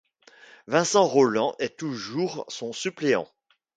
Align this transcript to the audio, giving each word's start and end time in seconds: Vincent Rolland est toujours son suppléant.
Vincent 0.65 1.05
Rolland 1.07 1.53
est 1.59 1.77
toujours 1.77 2.45
son 2.47 2.73
suppléant. 2.73 3.27